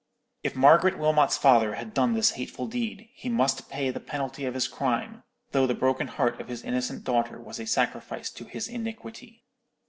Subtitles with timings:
[0.41, 4.55] "If Margaret Wilmot's father had done this hateful deed, he must pay the penalty of
[4.55, 8.67] his crime, though the broken heart of his innocent daughter was a sacrifice to his
[8.67, 9.43] iniquity.